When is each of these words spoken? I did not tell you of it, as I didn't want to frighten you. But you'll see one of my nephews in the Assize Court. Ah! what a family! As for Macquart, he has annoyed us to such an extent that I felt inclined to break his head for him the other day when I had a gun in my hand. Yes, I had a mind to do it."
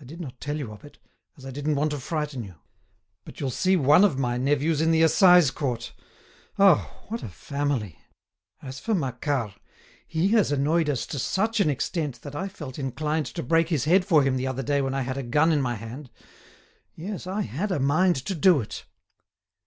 I 0.00 0.04
did 0.04 0.22
not 0.22 0.40
tell 0.40 0.56
you 0.56 0.72
of 0.72 0.86
it, 0.86 0.96
as 1.36 1.44
I 1.44 1.50
didn't 1.50 1.74
want 1.74 1.90
to 1.90 1.98
frighten 1.98 2.44
you. 2.44 2.54
But 3.26 3.40
you'll 3.40 3.50
see 3.50 3.76
one 3.76 4.02
of 4.02 4.18
my 4.18 4.38
nephews 4.38 4.80
in 4.80 4.90
the 4.90 5.02
Assize 5.02 5.50
Court. 5.50 5.92
Ah! 6.58 6.90
what 7.08 7.22
a 7.22 7.28
family! 7.28 7.98
As 8.62 8.80
for 8.80 8.94
Macquart, 8.94 9.52
he 10.06 10.28
has 10.28 10.50
annoyed 10.50 10.88
us 10.88 11.04
to 11.08 11.18
such 11.18 11.60
an 11.60 11.68
extent 11.68 12.22
that 12.22 12.34
I 12.34 12.48
felt 12.48 12.78
inclined 12.78 13.26
to 13.26 13.42
break 13.42 13.68
his 13.68 13.84
head 13.84 14.06
for 14.06 14.22
him 14.22 14.38
the 14.38 14.46
other 14.46 14.62
day 14.62 14.80
when 14.80 14.94
I 14.94 15.02
had 15.02 15.18
a 15.18 15.22
gun 15.22 15.52
in 15.52 15.60
my 15.60 15.74
hand. 15.74 16.08
Yes, 16.94 17.26
I 17.26 17.42
had 17.42 17.70
a 17.70 17.78
mind 17.78 18.16
to 18.24 18.34
do 18.34 18.62
it." 18.62 18.86